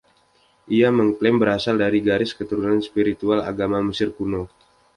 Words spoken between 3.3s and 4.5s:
agama Mesir Kuno.